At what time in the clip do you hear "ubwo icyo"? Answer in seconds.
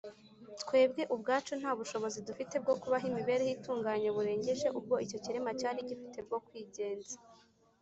4.77-5.17